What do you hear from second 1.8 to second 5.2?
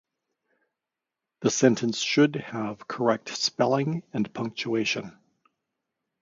should have correct spelling and punctuation.